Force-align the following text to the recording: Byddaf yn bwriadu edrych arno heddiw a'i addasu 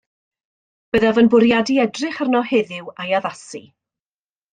Byddaf 0.95 1.19
yn 1.21 1.29
bwriadu 1.33 1.75
edrych 1.83 2.21
arno 2.25 2.41
heddiw 2.53 2.89
a'i 3.05 3.13
addasu 3.19 3.63